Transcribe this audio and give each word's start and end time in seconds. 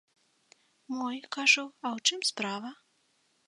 Мой, 0.95 1.17
кажу, 1.37 1.65
а 1.85 1.87
ў 1.95 1.97
чым 2.11 2.19
справа? 2.33 2.69